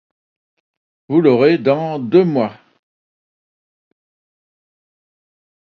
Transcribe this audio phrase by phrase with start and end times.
[1.09, 2.59] Vous l’aurez dans deux mois.